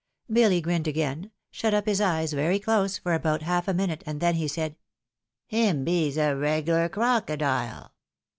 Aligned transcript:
Billy 0.31 0.61
grinned 0.61 0.87
again, 0.87 1.29
shut 1.51 1.75
up 1.75 1.85
his 1.85 2.01
eyes 2.01 2.33
very 2.33 2.57
close 2.57 2.97
for 2.97 3.13
about 3.13 3.43
half 3.43 3.67
a 3.67 3.73
minute, 3.75 4.01
and 4.07 4.19
then 4.19 4.47
said," 4.47 4.75
Him 5.45 5.83
bees 5.85 6.17
a 6.17 6.35
reg'lar 6.35 6.89
crocodile." 6.89 7.93